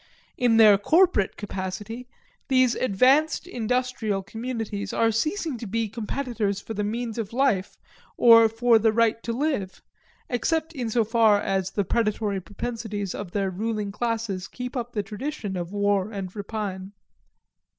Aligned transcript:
In 0.35 0.57
their 0.57 0.79
corporate 0.79 1.37
capacity, 1.37 2.09
these 2.47 2.73
advanced 2.73 3.45
industrial 3.45 4.23
communities 4.23 4.93
are 4.93 5.11
ceasing 5.11 5.59
to 5.59 5.67
be 5.67 5.87
competitors 5.89 6.59
for 6.59 6.73
the 6.73 6.83
means 6.83 7.19
of 7.19 7.33
life 7.33 7.77
or 8.17 8.49
for 8.49 8.79
the 8.79 8.91
right 8.91 9.21
to 9.21 9.31
live 9.31 9.83
except 10.27 10.73
in 10.73 10.89
so 10.89 11.03
far 11.03 11.39
as 11.39 11.69
the 11.69 11.85
predatory 11.85 12.41
propensities 12.41 13.13
of 13.13 13.29
their 13.29 13.51
ruling 13.51 13.91
classes 13.91 14.47
keep 14.47 14.75
up 14.75 14.93
the 14.93 15.03
tradition 15.03 15.55
of 15.55 15.71
war 15.71 16.09
and 16.11 16.35
rapine. 16.35 16.93